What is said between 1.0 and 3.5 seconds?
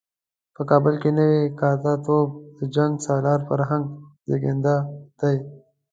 کې نوی کاکه توب د جنګ سالار